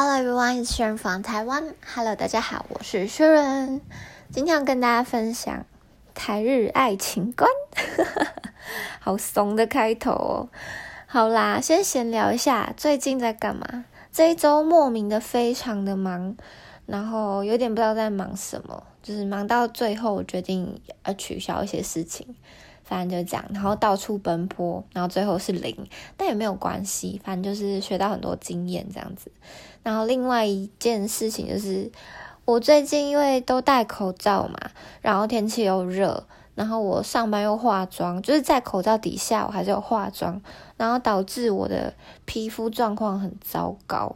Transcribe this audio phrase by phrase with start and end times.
[0.00, 1.74] Hello everyone, it's Sharon from Taiwan.
[1.92, 3.80] Hello，大家好，我是 Sharon。
[4.30, 5.66] 今天要跟大家分享
[6.14, 7.50] 台日爱情观，
[9.02, 10.48] 好怂的开头哦。
[11.08, 13.86] 好啦，先闲聊一下最近在干嘛。
[14.12, 16.36] 这一周莫名的非常的忙，
[16.86, 22.36] 然后有点不知道在忙什么，就是忙到最后决定要取消一些事情。
[22.84, 29.30] 反正就这样，然后到处奔波，然后最后是零，但也没有关系，反正就是学到很多经验这样子。
[29.88, 31.90] 然后另外一件事情就是，
[32.44, 34.58] 我最近因为都戴口罩嘛，
[35.00, 36.24] 然后天气又热，
[36.54, 40.42] 然后我上班又化妆，就是在口罩底下我还是有化妆，
[40.76, 41.94] 然后导致我的
[42.26, 44.14] 皮肤状况很糟糕。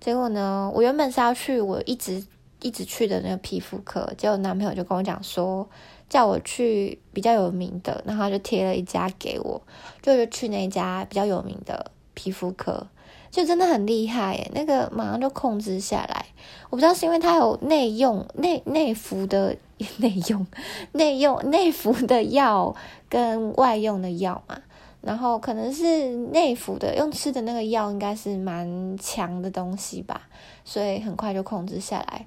[0.00, 2.24] 结果呢，我原本是要去我一直
[2.62, 5.68] 一直去的那个皮肤科，结果男朋友就跟我讲说。
[6.08, 9.62] 叫我去比较有名的，然后就贴了一家给我，
[10.02, 12.84] 就是去那家比较有名的皮肤科，
[13.30, 16.26] 就真的很厉害耶，那个马上就控制下来。
[16.68, 19.56] 我不知道是因为它有内用、内内服的
[19.98, 20.46] 内用、
[20.92, 22.74] 内用内服的药
[23.08, 24.60] 跟外用的药嘛，
[25.00, 30.28] 然后可能是内服的用吃的那个药应该是蛮强的东西吧，
[30.64, 32.26] 所以很快就控制下来，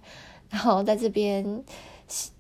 [0.50, 1.64] 然后在这边。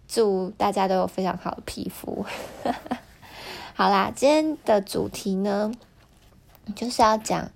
[0.05, 2.23] 祝大家都有非常好的皮肤。
[3.73, 5.71] 好啦，今天的主题呢，
[6.75, 7.49] 就是要讲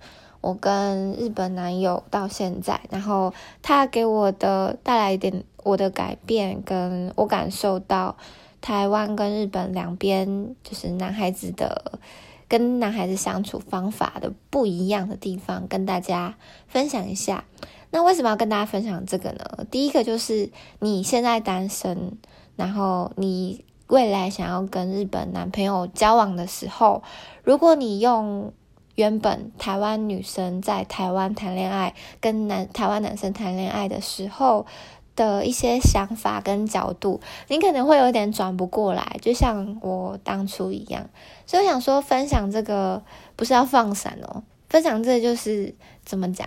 [0.48, 8.16] 我跟日本男友到现在，然后他给我的带来一点我的改变，跟我感受到
[8.62, 12.00] 台湾跟日本两边就是男孩子的
[12.48, 16.34] 跟男孩子相处方法的不一样的地方，跟大家
[16.66, 17.44] 分享一下。
[17.90, 19.66] 那为什么要跟大家分享这个呢？
[19.70, 22.16] 第一个就是你现在单身。
[22.56, 27.04] 然后你未来想要跟日本男朋友交往的时候，
[27.44, 28.52] 如果你用
[28.98, 34.66] 原本台湾女生在台湾谈恋爱，跟男台湾男生谈恋爱的时候
[35.14, 41.08] 的一些想法跟角度，你可能会有点转不过来，就像我当初一样。
[41.46, 43.00] 所以想说，分享这个
[43.36, 46.44] 不是要放闪哦，分享这就是怎么讲，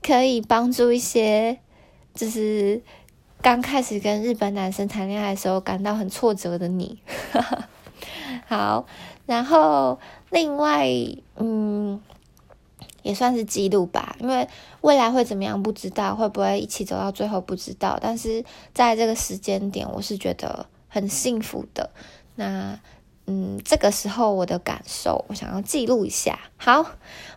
[0.00, 1.58] 可以帮助一些，
[2.14, 2.82] 就是。
[3.42, 6.98] 刚开始跟日本男生谈恋爱的时候，感到很挫折的你，
[7.30, 7.68] 哈哈
[8.46, 8.86] 好，
[9.26, 9.98] 然后
[10.30, 10.88] 另外，
[11.36, 12.00] 嗯，
[13.02, 14.48] 也算是记录吧，因为
[14.80, 21.90] 未来会怎么样不知道，会不会一起走到最后不知道，但是在这个时间点，我是觉得很幸福的。
[22.36, 22.78] 那。
[23.28, 26.38] 嗯，这个时候我的感受，我想要记录一下。
[26.56, 26.86] 好，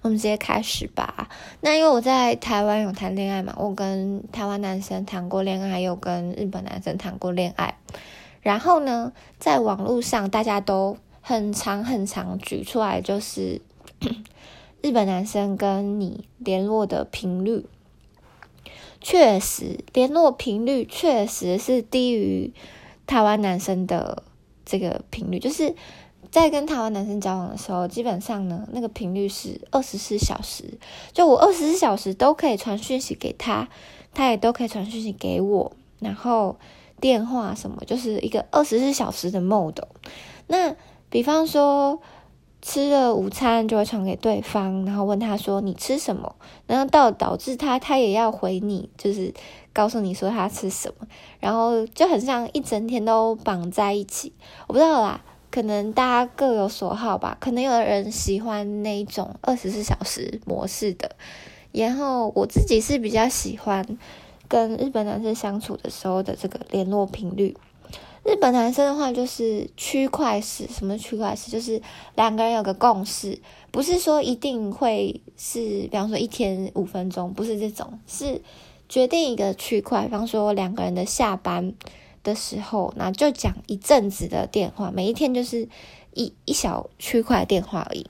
[0.03, 1.28] 我们直接开始吧。
[1.62, 7.76] 那因为我在台湾有谈恋爱嘛，我跟台湾男生谈过恋爱，又跟日本男生谈过恋爱。
[8.41, 13.61] 然后呢，在网络上大家都很常很常举出来，就是
[14.81, 17.66] 日本男生跟你联络的频率，
[19.01, 22.53] 确实联络频率确实是低于
[23.05, 24.23] 台湾男生的。
[24.66, 25.73] 这个频率就是
[26.29, 30.78] 在跟台湾男生交往的时候，基本上呢，那个频率是二十四小时，
[31.11, 33.67] 就我二十四小时都可以传讯息给他，
[34.13, 36.59] 他也都可以传讯息给我，然后
[36.99, 39.81] 电话什么，就是一个二十四小时的 mode。
[40.47, 40.75] 那
[41.09, 41.99] 比方说
[42.61, 46.35] 吃了午餐就会传给对方，然后问他说你吃什么，
[46.67, 49.33] 然后到导致他他也要回你，就是。
[49.71, 51.07] 告诉你说他吃什么，
[51.39, 54.33] 然后就很像一整天都绑在一起。
[54.67, 57.37] 我不知道啦，可能大家各有所好吧。
[57.39, 61.11] 可能有的人喜欢那一种二十四小时模式的，
[61.71, 63.85] 然后我自己是比较喜欢
[64.49, 67.55] 跟日本男生相处的时候的这个联络频率。
[68.25, 71.49] 日本男生的话就是区块式，什么区块式？
[71.49, 71.81] 就是
[72.15, 73.39] 两个人有个共识，
[73.71, 78.41] 不是说一定会是，比方说一天五分钟，不是这种，是。
[78.91, 81.75] 决定一个区块，比方说两个人的下班
[82.23, 85.69] 的时候，那就讲一阵子的电话，每一天就是
[86.16, 88.07] 一一小区块电话而已。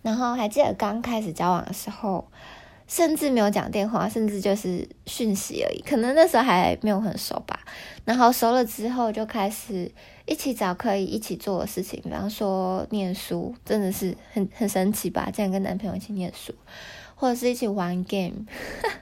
[0.00, 2.28] 然后还记得刚开始交往的时候，
[2.88, 5.80] 甚至没有讲电话，甚至就是讯息而已。
[5.82, 7.60] 可能那时候还没有很熟吧。
[8.04, 9.92] 然后熟了之后，就开始
[10.24, 15.30] 一起找可以一起做的事情，比方说念书，真的是很很神奇吧？
[15.32, 16.54] 这样跟男朋友一起念书，
[17.14, 18.46] 或者是一起玩 game。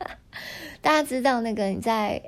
[0.83, 2.21] 大家知道那个你在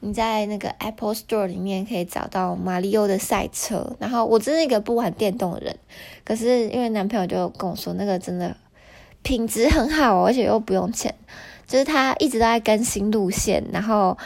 [0.00, 5.78] 你在那个 Apple Store 里面可以找到马里奥的赛车，然后我真是一个不玩电动的人，
[6.24, 8.56] 可是因为男朋友就跟我说那个真的
[9.24, 11.12] 品质很好，而且又不用钱，
[11.66, 14.16] 就是他一直都在更新路线，然后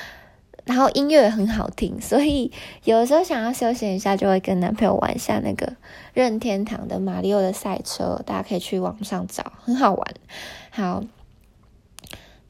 [0.65, 2.53] 然后音乐也很好听，所以
[2.85, 5.73] 有的时候想要休闲一下，就会跟男朋友玩一下那个
[6.12, 10.15] 任天堂的马里奥的赛车，大家可以去网上找，很好玩。
[10.69, 11.03] 好，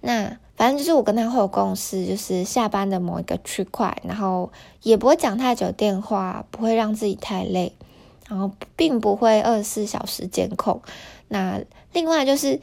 [0.00, 0.36] 那。
[0.58, 4.50] 反正就是我跟他会有共识，就是下班的某一个区块，然后
[4.82, 7.72] 也不会讲太久电话，不会让自己太累，
[8.28, 10.82] 然后并不会二十四小时监控。
[11.28, 11.60] 那
[11.98, 12.60] 另外就是。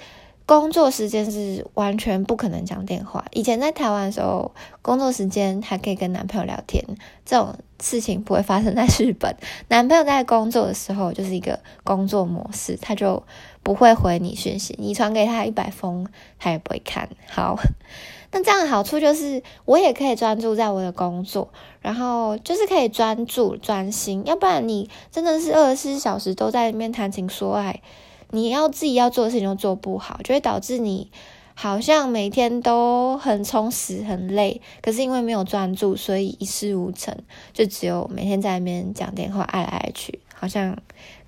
[0.47, 3.25] 工作时间是完全不可能讲电话。
[3.31, 4.53] 以前在台湾的时候，
[4.83, 6.85] 工作时间还可以跟男朋友聊天，
[7.25, 9.35] 这种事情不会发生在日本。
[9.69, 13.23] 男朋友在工作的时候就是一个工作模式，他就
[13.63, 16.05] 不会回你讯息，你传给他一百封，
[16.37, 17.09] 他也不会看。
[17.27, 17.55] 好，
[18.31, 21.49] 那这样的好处就是我也可以专注在我的工作，
[21.81, 24.21] 然后就是可以专注专心。
[24.27, 27.81] 要不然你真的是二十四小时都在里面谈情说爱。
[28.31, 31.11] 你要自己要做的事情都做不好，就会导致你
[31.53, 37.15] 好像每天都很充实、很累，可是因为没有专注，所以一事无成，
[37.53, 40.77] 就只有每天在那边讲电话，爱来爱去，好像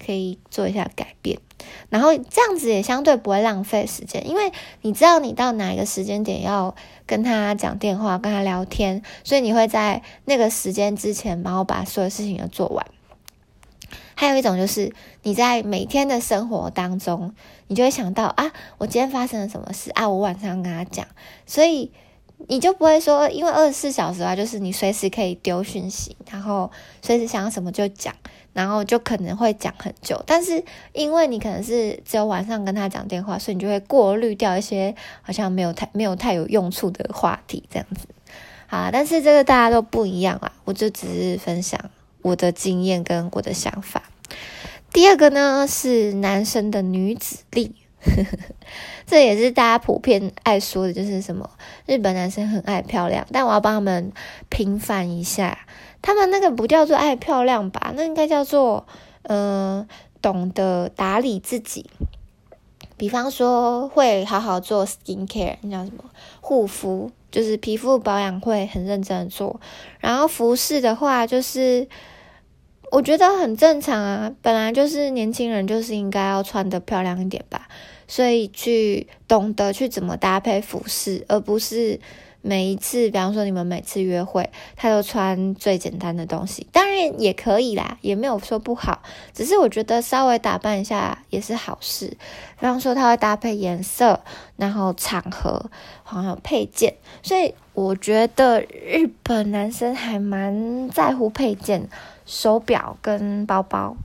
[0.05, 1.39] 可以做一下改变。
[1.89, 4.51] 然后这样子也相对不会浪费时间，因为
[4.81, 12.85] 你知道你到哪一个时间点要跟他讲电话、跟他聊天，所以你会在那个时间之前，然后把所有事情都做完。
[14.19, 14.91] 还有一种就是
[15.21, 17.35] 你在每天的生活当中，
[17.67, 21.05] 你就会想到啊，我今天发生了什么事啊，我晚上跟他讲，
[21.45, 21.91] 所以
[22.47, 26.71] 你就不会说，因为二十四小时啊，就是你随时可以丢讯息，然后
[27.03, 28.11] 随时想要什么就讲，
[28.53, 30.19] 然后就可能会讲很久。
[30.25, 30.63] 但是
[30.93, 38.07] 因为你可能是只有晚上跟他讲电话，所以你就会过滤掉一些好像没有太没有太有用处的话题，这样子。
[38.65, 41.79] 好，但是这个大家都不一样啊，我就只是分享。
[42.21, 44.03] 我的经验跟我的想法。
[44.91, 47.75] 第二个呢是男生的女子力，
[49.05, 51.49] 这也是大家普遍爱说的，就是什么
[51.85, 53.27] 日本男生很爱漂亮。
[53.31, 54.11] 但我要帮他们
[54.49, 55.59] 平反一下，
[56.01, 57.93] 他们那个不叫做爱漂亮吧？
[57.95, 58.87] 那应该叫做
[59.23, 59.87] 嗯，
[60.21, 61.89] 懂得打理自己。
[62.95, 66.05] 比方说会好好做 skin care，那叫什么
[66.41, 67.11] 护肤？
[67.31, 69.59] 就是皮肤保养会很认真的做。
[69.99, 71.87] 然后服饰的话，就是。
[72.89, 77.67] 我觉得很正常啊，本来就是年轻人就是应该要穿的漂亮一点吧，
[78.07, 81.99] 所以去懂得去怎么搭配服饰，而不是
[82.41, 89.01] 每一次，比方说你们每次约会，他都穿最简单的东西，当然也可以啦，也没有说不好，
[89.33, 92.07] 只是我觉得稍微打扮一下也是好事。
[92.07, 94.21] 比方说他会搭配颜色，
[94.55, 95.69] 然后场合，
[96.03, 101.89] 好像配件，所以我觉得日本男生还蛮在乎配件。
[102.29, 103.95] 手表跟包包，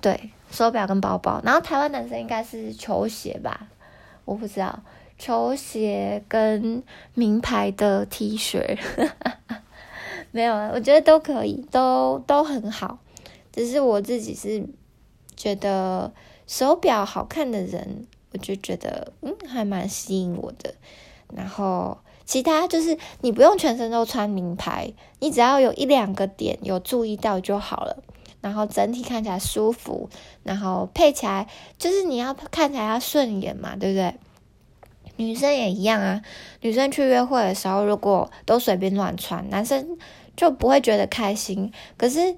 [0.00, 1.40] 对，手表跟包包。
[1.44, 3.68] 然后台湾男生应该是球鞋吧，
[4.24, 4.80] 我不知道，
[5.20, 6.82] 球鞋跟
[7.14, 8.78] 名牌的 T 恤，
[10.32, 12.98] 没有啊，我觉得都可以，都都很好。
[13.52, 14.66] 只是我自己是
[15.36, 16.10] 觉得
[16.46, 20.74] 手表好看的人，我就觉得嗯，还蛮吸引我的。
[21.34, 21.98] 然后。
[22.26, 28.04] 其他就是你不用全身都穿名牌，你只要有一两个点有注意到就好了。
[28.40, 30.08] 然后整体看起来舒服，
[30.44, 34.14] 然后配起来就是你要看起来要顺眼嘛，对不对？
[35.16, 36.22] 女生也一样啊，
[36.60, 39.98] 女生去约会的时候如果都随便乱穿，男生
[40.36, 41.72] 就不会觉得开心。
[41.96, 42.36] 可是。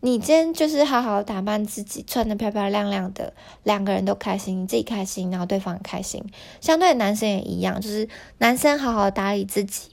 [0.00, 3.32] 你今天就是好好打扮自己，穿的漂漂亮亮的，
[3.64, 6.24] 两个人都开心，你自己开心，然后对方也开心。
[6.60, 8.08] 相对男生也一样，就是
[8.38, 9.88] 男生好好打理自己，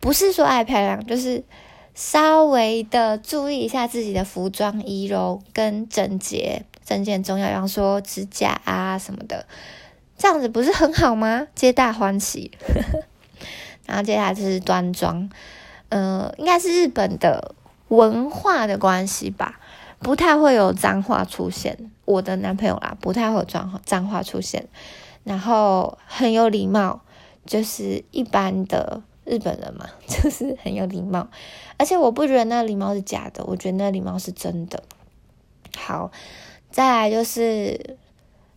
[0.00, 1.44] 不是说爱漂亮，就是
[1.94, 7.46] 稍微的注意一下自己的服装仪容跟整洁，整洁重要。
[7.46, 9.46] 比方说指甲啊什么的，
[10.16, 11.46] 这样子不是很好吗？
[11.54, 12.50] 皆大欢喜。
[13.86, 15.30] 然后接下来就是端庄，
[15.90, 17.54] 嗯，应该是日本的。
[17.88, 19.60] 文化的关系吧，
[20.00, 21.88] 不太会有脏话出现。
[22.04, 24.66] 我的男朋友啦，不太会有脏脏话出现，
[25.22, 27.02] 然后很有礼貌，
[27.44, 31.28] 就是一般的日本人嘛， 就是很有礼貌。
[31.76, 34.82] 而且我不觉得那礼貌是假的，我觉得那礼貌是真的。
[35.76, 36.10] 好，
[36.72, 37.96] 再来就是，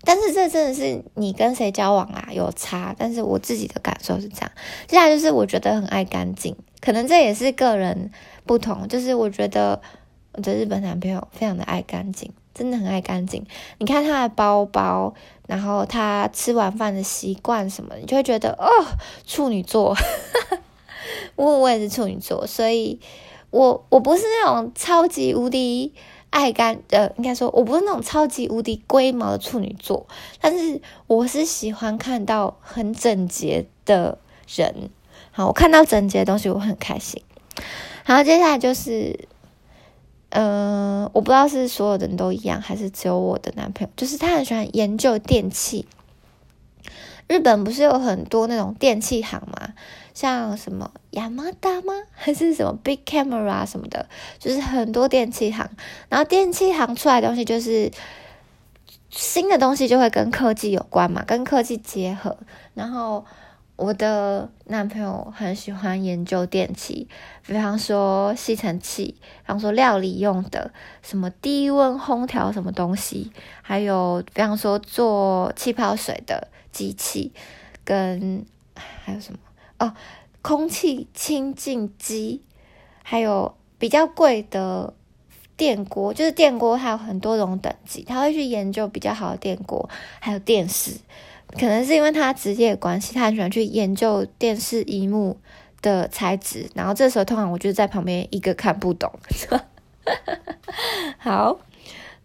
[0.03, 4.51] 但是这真的是你跟谁交往啊有差，但是我自己的感受是这样。
[4.87, 8.11] 接下来就是我觉得很爱干净，可能这也是个人。
[8.45, 9.79] 不同就是我觉得
[10.31, 13.45] 我的日本男朋友非常的爱干净，真的很爱干净。
[13.77, 15.13] 你看他的包包，
[15.45, 18.67] 然后他吃完饭的习惯什么，你就会觉得哦，
[19.27, 19.95] 处女座。
[21.35, 22.99] 我我也是处女座，所以
[23.51, 25.93] 我我不是那种超级无敌
[26.29, 30.07] 爱干呃，应该说我不是那种超级无敌龟毛的处女座，
[30.39, 34.17] 但是我是喜欢看到很整洁的
[34.47, 34.89] 人。
[35.31, 37.21] 好，我看到整洁的东西，我很开心。
[38.05, 39.27] 然后接下来就是，
[40.29, 45.87] 嗯，我不知道是所有人都一样，还是只有我的男朋友，就是他很喜欢研究电器。
[47.27, 49.73] 日本不是有很多那种电器行吗？
[50.19, 51.93] 像什么亚麻达吗？
[52.11, 54.05] 还是什么 Big Camera 什么的，
[54.37, 55.65] 就是很多电器行。
[56.09, 57.89] 然后电器行出来的东西就是
[59.09, 62.37] 新的东西，就会跟科技有关嘛，跟科技结合。
[62.73, 63.25] 然后
[63.77, 67.07] 我的男朋友很喜欢研究电器，
[67.47, 77.31] 比方说吸尘器，比方说料理用的什么低温烘调什么东西，还有比方说做气泡水的机器，
[77.85, 78.45] 跟
[78.75, 79.39] 还有什么？
[79.79, 79.93] 哦，
[80.41, 82.41] 空气清净机，
[83.01, 84.93] 还有比较贵的
[85.55, 90.91] 电锅，就是电锅它有很多种等级，他会去研究比较好的电锅，还有电视，
[91.57, 95.37] 可能是因为他职业关系，他很喜欢去研究电视荧幕
[95.81, 99.09] 的材质，然后这时候通常我就在旁边一个看不懂，
[101.17, 101.57] 好，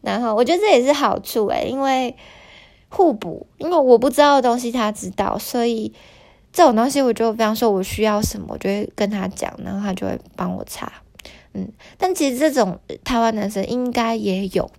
[0.00, 2.16] 然后我觉得这也是好处诶，因为
[2.88, 5.92] 互补，因为我不知道的东西他知道，所以。
[6.54, 10.92] 这种东西，我就比方说，我需要什么，我就会跟他讲，然后他就会帮我查。
[11.52, 11.68] 嗯，
[11.98, 14.70] 但其实这种台湾男生应该也有，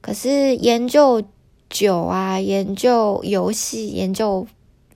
[0.00, 1.24] 可是研究
[1.68, 4.46] 酒啊、研究游戏、研究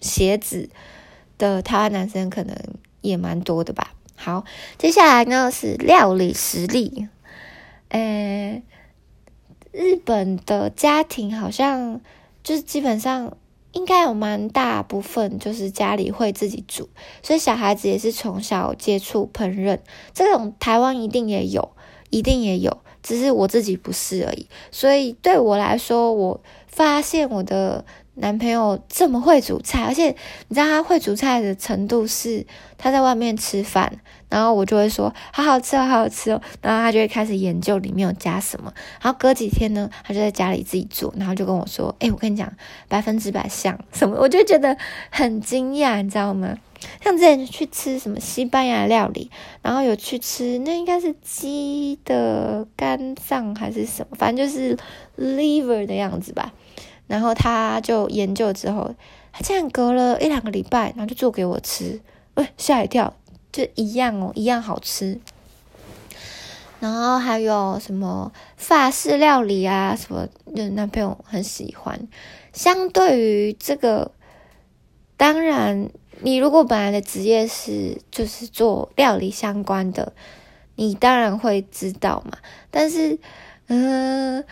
[0.01, 0.71] 鞋子
[1.39, 2.57] 的台湾男生可能
[3.01, 3.95] 也蛮多的吧。
[4.15, 4.45] 好，
[4.79, 7.09] 接下来呢是料理实力。
[7.89, 8.63] 呃，
[9.73, 12.01] 日本的家庭好像
[12.45, 13.37] 就是基本上。
[13.77, 16.89] 应该有蛮大部分就是家里会自己煮，
[17.23, 19.79] 所以小孩子也是从小接触烹饪。
[20.15, 21.71] 这种台湾一定也有，
[22.11, 24.49] 一定也有，只是我自己不是而已。
[24.73, 27.85] 所以对我来说，我发现我的。
[28.17, 30.09] 男朋友这么会煮菜，而且
[30.49, 32.47] 你知道他会煮菜的程度是
[32.79, 33.93] 他在外面吃饭，
[34.31, 42.51] 然后我就会说好好吃哦，好好吃哦，然后他就会开始研究里面有加什么，然后隔几天呢，他就在家里自己做，然后就跟我说，哎，我跟你讲，
[42.89, 44.77] 百分之百像什么，我就觉得
[45.11, 46.57] 很惊讶，你知道吗？
[47.03, 49.31] 像之前去吃什么西班牙料理，
[49.61, 54.77] 然后有去吃那应该是鸡的肝脏还是什么，反正就是
[55.19, 56.53] liver 的样子吧。
[57.07, 58.95] 然后他就研究之后，
[59.33, 62.01] 他竟然隔了一两个礼拜，然后就做给我吃，
[62.35, 63.15] 喂，吓一跳，
[63.53, 65.21] 就一样哦，一样好吃。
[66.81, 72.09] 然后还有什么法式料理啊，什么，就男朋友很喜欢。
[72.53, 74.11] 相对于这个，
[75.17, 75.89] 当然，
[76.21, 80.13] 你如果本来的职业是就是做料理相关的，
[80.75, 82.39] 你当然会知道嘛。
[82.71, 83.19] 但是，
[83.69, 84.45] 嗯。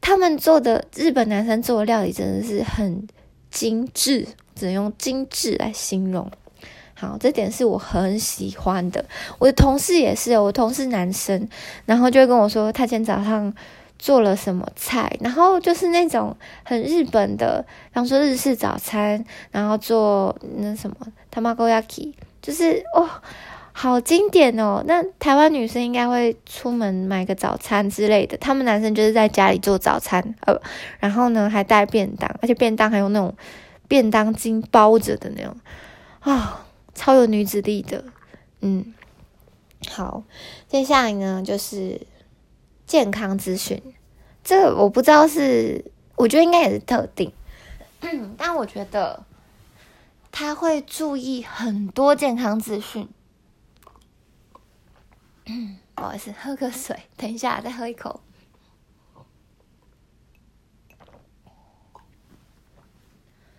[0.00, 3.06] 他们做的日本男生做的料理真的是很
[3.50, 6.30] 精致，只能用精致来形容。
[6.94, 9.04] 好，这点是我很喜欢的。
[9.38, 11.48] 我的同事也是，我同事男生，
[11.86, 13.52] 然后就会跟我说他今天早上
[13.98, 20.96] 做了什么菜，然后就是那种很日本的，比方说日式早餐，然后做那什么
[21.32, 23.08] tamagoyaki，就是哦。
[23.82, 24.84] 好经典哦！
[24.86, 30.54] 那台湾女生应该会出门买个早餐之类的，他们男生就是在家里做早餐，呃，
[30.98, 33.34] 然后呢还带便当，而且便当还有那种
[33.88, 35.56] 便当巾包着的那种，
[36.20, 38.04] 啊，超有女子力的，
[38.60, 38.92] 嗯。
[39.88, 40.24] 好，
[40.68, 42.02] 接下来呢就是
[42.86, 43.82] 健康资讯，
[44.44, 45.82] 这个我不知道是，
[46.16, 47.32] 我觉得应该也是特定，
[48.36, 49.22] 但我觉得
[50.30, 53.08] 他会注意很多健康资讯。
[55.94, 56.98] 不好意思，喝个水。
[57.16, 58.20] 等一下，再喝一口。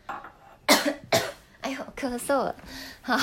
[1.62, 2.56] 哎呦，咳嗽了。
[3.02, 3.16] 好，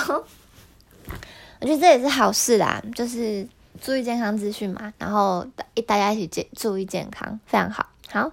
[1.60, 3.48] 我觉得这也是好事啦，就是
[3.80, 7.88] 注意健康资讯嘛，然后一大家一起健注意健康，非常好。
[8.10, 8.32] 好，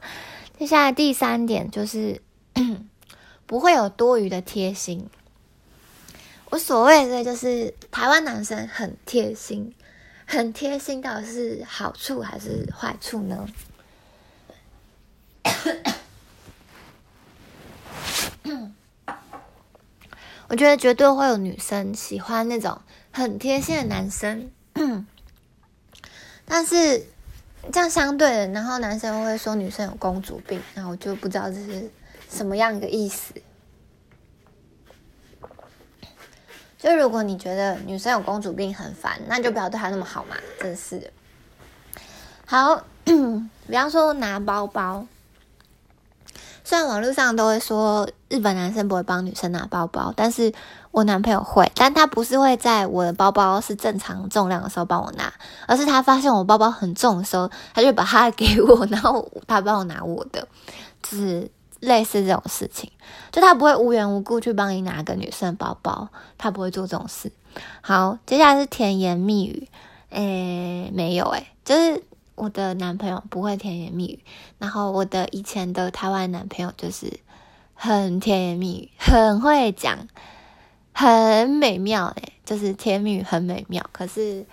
[0.57, 2.21] 接下来第三点就是
[3.45, 5.09] 不会有多余的贴心。
[6.51, 9.73] 我所谓的就是台湾男生很贴心。
[10.25, 13.48] 很贴心，到底是好处还是坏处呢？
[20.48, 22.79] 我觉得绝对会有女生喜欢那种
[23.12, 24.51] 很贴心的男生，
[26.46, 27.08] 但是
[27.74, 31.89] 这样相对的，然后男生会说女生有公主病，那我就不知道这是
[32.29, 33.34] 什么样一个意思。
[36.85, 41.11] 就如果你觉得女生有公主病很烦，那就不要对她那么好嘛，真是。
[42.45, 45.03] 好， 比方说拿包包，
[46.63, 50.53] 虽然网络上都会说日本男生不会帮女生拿包包，但是
[50.91, 55.33] 我男朋友会，但他不是会在我的包包是正常重量的时候帮我拿，
[55.67, 60.47] 而是他发现我包包很重的时候，他就把它给我，然后他帮我拿我的，
[61.01, 61.49] 就是
[61.79, 62.91] 类似这种事情，
[63.32, 67.32] 就他不会无缘无故去帮你拿个女生包包，他不会做这种事。
[67.82, 69.67] 好，接下来是甜言蜜语，
[70.10, 72.03] 诶，没有诶，就是
[72.36, 74.20] 我的男朋友不会甜言蜜语，
[74.58, 77.20] 然后我的以前的台湾男朋友就是
[77.74, 80.08] 很甜言蜜语，很会讲，
[80.94, 84.46] 很美妙诶，就是甜蜜语很美妙，可是。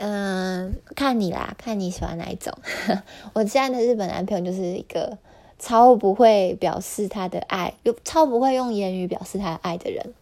[0.00, 2.56] 嗯，看你啦，看你喜欢哪一种。
[3.34, 5.18] 我现在的日本男朋友就是一个
[5.58, 10.14] 超不会表示他的爱，又超不会用言语表示他爱的人。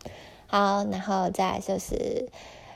[0.47, 2.29] 好，然后再就是，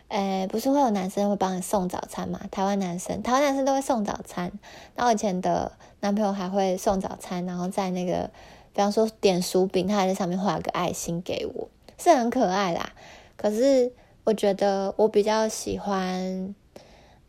[0.09, 2.41] 呃，不是会有男生会帮你送早餐吗？
[2.51, 4.53] 台湾男生，台湾男生都会送早餐。
[4.97, 8.31] 那我以前的男朋友还会送早餐，然后在那个，
[8.73, 12.93] 比方说点薯饼，他还在上面画个爱心给我，是很可爱啦。
[13.37, 13.93] 可是
[14.25, 16.55] 我觉得我比较喜欢。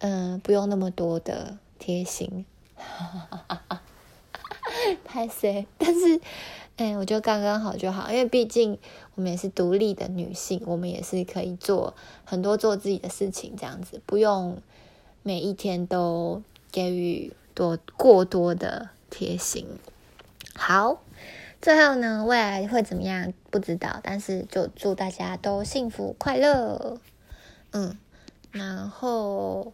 [0.03, 2.43] 嗯，不用那么多的贴心，
[5.05, 5.65] 太谁？
[5.77, 6.19] 但是，
[6.77, 8.77] 哎，我觉得刚刚好就好，因为毕竟
[9.15, 11.93] 我们也是独立的女性，我们也是可以做
[12.24, 14.62] 很多做自己的事情，这样子不用
[15.24, 19.65] 每一天都给予多过多的贴心。
[20.55, 21.01] 好，
[21.62, 26.98] 最后呢，未来会怎么样不知道，但是就祝大家都幸福快乐。
[27.71, 27.98] 嗯，
[28.51, 29.74] 然后。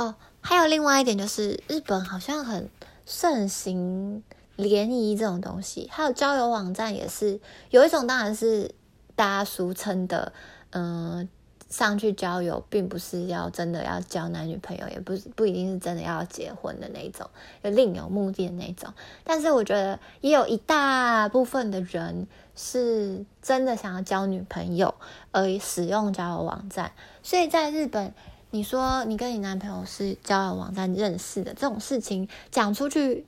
[0.00, 2.70] 哦，还有另外一点就是，日本好像很
[3.04, 4.22] 盛行
[4.58, 8.74] 联谊这种东西，还有交友网站也是有一种，当然是
[9.14, 10.32] 大家俗称的，
[10.70, 11.28] 嗯，
[11.70, 17.30] 上去交友，并不是要真的要交男女朋友，也不是不一定是真的要结婚的那种，
[17.62, 18.92] 有另有目的的那种。
[19.22, 24.94] 但是我觉得也有一大部分的人是真的想要交女朋友
[25.30, 26.90] 而使用交友网站，
[27.22, 28.12] 所以在日本。
[28.50, 33.26] 你说你跟你男朋友是交友网站认识的这种事情讲出去，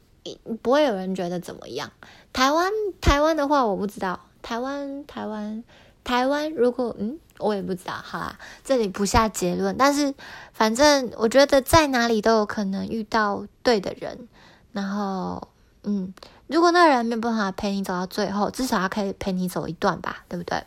[0.62, 1.90] 不会有人觉得怎么样。
[2.32, 4.20] 台湾台湾的话，我不知道。
[4.42, 5.62] 台湾台湾
[6.04, 7.94] 台湾，如果嗯，我也不知道。
[7.94, 9.76] 好啦，这里不下结论。
[9.76, 10.14] 但是
[10.52, 14.28] 反正我觉得在哪里都有可能遇到对的人。
[14.72, 15.48] 然后
[15.82, 16.14] 嗯，
[16.46, 20.62] 如果那个人没办法陪你走到最后，至少他可以陪你走一段吧，对不对？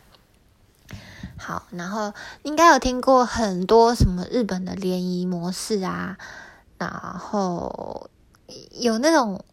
[1.36, 6.16] 好，然后应该有听过很多什么日本的联谊模式啊，
[6.78, 8.08] 然后
[8.72, 9.44] 有那种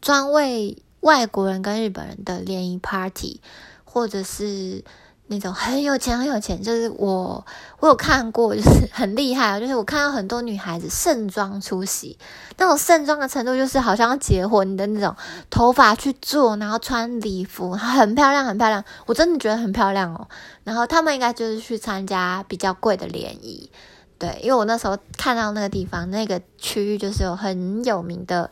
[0.00, 3.40] 专为外国人跟日本人的联谊 party，
[3.84, 4.84] 或者是。
[5.26, 7.44] 那种很有钱很有钱，就是我
[7.80, 9.58] 我有看过，就是很厉害啊！
[9.58, 12.18] 就是我看到很多女孩子盛装出席，
[12.58, 15.16] 那种盛装的程度，就是好像要结婚的那种，
[15.48, 20.28] 头发去做，然后穿礼服，很漂亮很漂亮，我真的觉得很漂亮哦。
[20.62, 23.70] 然后他们应该就是去参加比较贵的联谊，
[24.18, 28.50] 对，因为我那时候看到那个地方那个区域，就是有很有名的。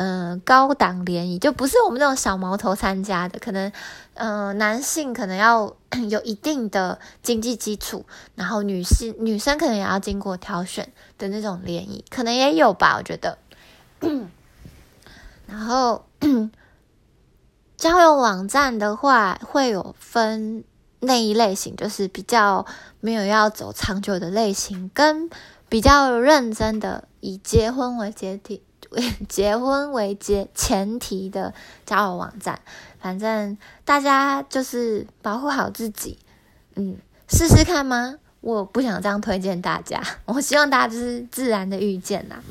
[0.00, 3.72] 嗯，高档联谊就不是我们那种小毛头参加的，可能，
[4.14, 5.74] 嗯，男性可能要
[6.08, 13.38] 有一定的经济基础，然后女性女生可能也要经过挑选的那种联谊，可能也有吧，我觉得。
[15.48, 16.04] 然后，
[17.76, 20.62] 交友网站的话会有分
[21.00, 22.66] 那一类型，就是比较
[23.00, 25.30] 没有要走长久的类型，跟
[25.68, 28.62] 比较认真的以结婚为结体。
[29.28, 31.52] 结婚为结前提的
[31.84, 32.58] 交友网站，
[32.98, 36.18] 反正大家就是保护好自己，
[36.74, 36.96] 嗯，
[37.28, 38.14] 试试看吗？
[38.40, 42.42] 我不想这样推荐大家，我希望大家就是自然的遇见啦。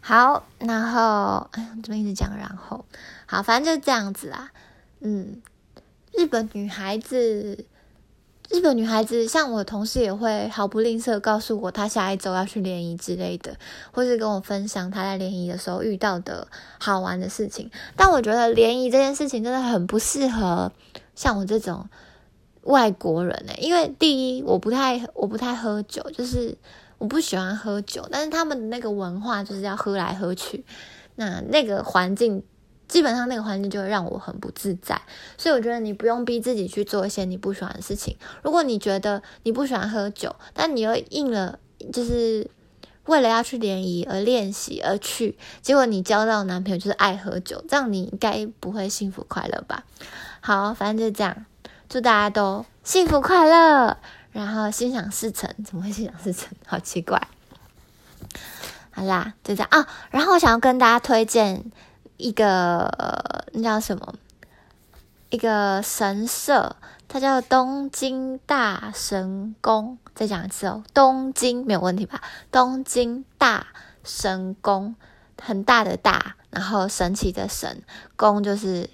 [0.00, 2.86] 好，然后哎呀，怎么一直讲然后？
[3.26, 4.50] 好，反正就这样子啦。
[5.00, 5.42] 嗯，
[6.18, 7.64] 日本女孩子。
[8.50, 13.54] 日本女孩子，像我同事也会毫不吝啬告诉我，她下一周要去联谊之类的，
[13.92, 17.70] 或是跟我分享她在联谊的时候遇到的好玩的事情。
[17.94, 20.72] 但我觉得联谊这件事情真的很不适合
[21.14, 21.90] 像我这种
[22.62, 26.56] 外国人诶，因为第一，我不太我不太喝酒，就是
[26.96, 30.64] 我不喜欢喝酒，但是他们的那个文化就是要喝来喝去，
[31.16, 32.42] 那那个环境。
[32.88, 35.00] 基本上那个环境就会让我很不自在，
[35.36, 38.16] 所以我觉得你不用逼自己去做一些你不喜欢的事情。
[38.42, 41.58] 如果你觉得你不喜欢喝酒，但你又应了，
[41.92, 42.50] 就是
[43.04, 49.84] 为了要去联谊而练习而去，结果你交到男朋友就是爱喝酒，这样你应该不会幸福快乐吧？
[50.40, 51.44] 好，反正就这样，
[51.90, 53.98] 祝大家都幸福快乐，
[54.32, 55.54] 然后心想事成。
[55.62, 56.48] 怎么会心想事成？
[56.64, 57.28] 好奇怪。
[58.90, 59.86] 好啦，就这样啊。
[60.10, 61.70] 然后我想要跟大家推荐。
[62.18, 62.92] 一个
[63.54, 64.14] 那叫什么？
[65.30, 66.76] 一个神社，
[67.06, 69.96] 它叫东京大神宫。
[70.14, 72.20] 再讲一次哦，东京没有问题吧？
[72.50, 73.68] 东京大
[74.02, 74.96] 神宫，
[75.40, 77.82] 很大的大，然后神奇的神，
[78.16, 78.90] 宫就是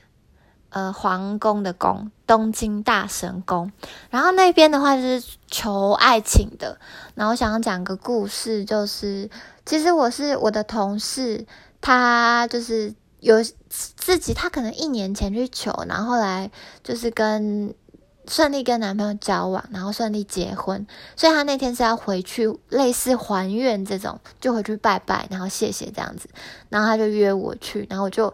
[0.69, 3.73] 呃皇宫的宫，东京大神宫。
[4.11, 6.79] 然后那边的话就是求爱情的。
[7.15, 9.31] 然后我想要讲个故事，就是
[9.65, 11.47] 其实我是我的同事，
[11.81, 12.93] 他就是
[13.25, 16.51] 有自己，她可能一年前去求，然后后来
[16.83, 17.75] 就是跟。
[18.27, 26.27] 顺利跟男朋友交往，然后顺利结婚，所以她那天是要回去类似还愿这种，就回去拜拜，然后谢谢这样子，
[26.71, 28.33] 然后她就约我去，然后我就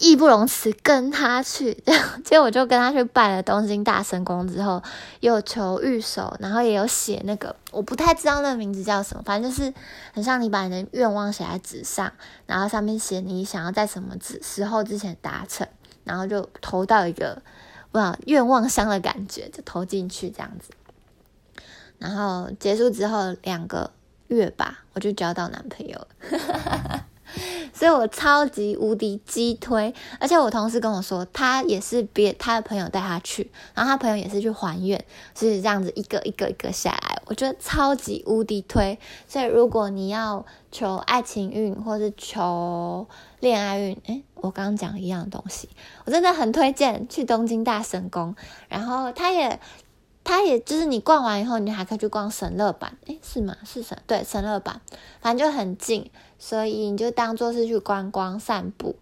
[0.00, 1.74] 义不容辞跟他去，
[2.24, 4.82] 结果我就跟他去拜了东京大神宫之后，
[5.20, 9.72] 有求玉手，然后也有写那个我不太知道那个名字叫什么，反正就是
[10.12, 12.12] 很像你把你的愿望写在纸上，
[12.46, 15.66] 然后上面写你想要在什么时时候之前达成，
[16.04, 17.40] 然后就投到一个。
[17.92, 20.70] 哇，愿望箱的感觉就投进去这样子，
[21.98, 23.90] 然后结束之后两个
[24.28, 26.06] 月吧，我就交到男朋友了，
[27.72, 35.02] 所以我超级无敌鸡推，而且我同事跟我说，他也是别他的朋友带他去，然后他朋友也是去还愿，
[35.34, 43.06] 是这样子一个一个一个下来，我觉得超级无敌推，所以如果你要求爱情运或是求
[43.40, 45.68] 恋爱运，诶我刚刚讲一样东西，
[46.04, 48.34] 我真的很推荐去东京大神宫。
[48.68, 49.60] 然后他也，
[50.24, 53.54] 它也就是你逛完以后，你还可以去逛神乐版，诶，是吗？
[53.64, 54.80] 是神对神乐版，
[55.20, 58.96] 反正就很近，所以你就当做是去观光散步。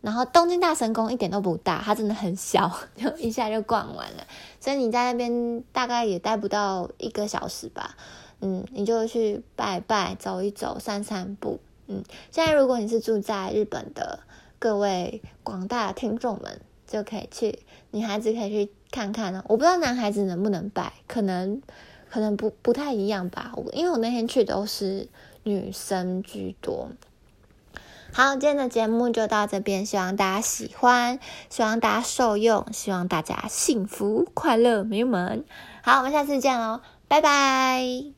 [0.00, 4.26] 然后东京大神宫一点都不大，它真的很小， 就一下就逛完了。
[4.58, 7.94] 所以你在那边大概也待不到一个小时吧，
[8.40, 12.02] 嗯，你就去拜拜、走一走、散散步，嗯。
[12.30, 14.20] 现在如果你是住在日本的。
[14.56, 17.58] 各位广大听众们就可以去，
[17.90, 19.44] 女孩子可以去看看呢。
[19.46, 21.60] 我不知道男孩子能不能拜，可能
[22.08, 23.52] 可能不不太一样吧。
[23.74, 25.06] 因为我那天去都是
[25.44, 26.90] 女生居多。
[28.12, 31.18] 好，今天的节目就到这边，希望大家喜欢，
[31.50, 35.42] 希望大家受用，希望大家幸福快乐美满。
[35.82, 38.13] 好，我们下次见喽，拜拜。